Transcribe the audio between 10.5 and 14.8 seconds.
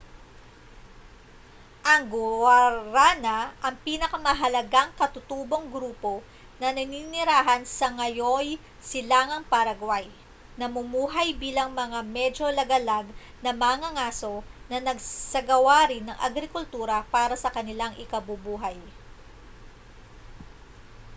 namumuhay bilang mga medyo lagalag na mangangaso na